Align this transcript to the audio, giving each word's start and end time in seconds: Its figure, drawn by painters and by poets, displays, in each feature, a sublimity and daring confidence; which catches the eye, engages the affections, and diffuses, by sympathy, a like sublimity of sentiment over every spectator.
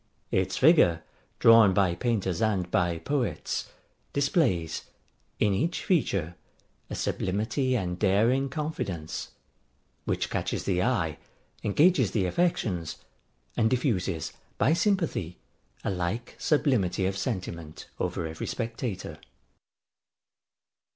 Its 0.31 0.57
figure, 0.57 1.03
drawn 1.37 1.75
by 1.75 1.93
painters 1.93 2.41
and 2.41 2.71
by 2.71 2.97
poets, 2.97 3.69
displays, 4.13 4.85
in 5.39 5.53
each 5.53 5.85
feature, 5.85 6.35
a 6.89 6.95
sublimity 6.95 7.77
and 7.77 7.99
daring 7.99 8.49
confidence; 8.49 9.29
which 10.05 10.31
catches 10.31 10.63
the 10.63 10.81
eye, 10.81 11.19
engages 11.63 12.09
the 12.13 12.25
affections, 12.25 12.95
and 13.55 13.69
diffuses, 13.69 14.33
by 14.57 14.73
sympathy, 14.73 15.37
a 15.83 15.91
like 15.91 16.33
sublimity 16.39 17.05
of 17.05 17.15
sentiment 17.15 17.87
over 17.99 18.25
every 18.25 18.47
spectator. 18.47 19.19